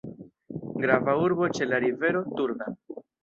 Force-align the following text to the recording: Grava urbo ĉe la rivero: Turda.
Grava 0.85 1.15
urbo 1.25 1.49
ĉe 1.59 1.67
la 1.73 1.81
rivero: 1.85 2.25
Turda. 2.41 2.73